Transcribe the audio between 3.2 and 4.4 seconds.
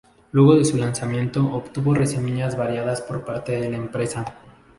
parte de la prensa.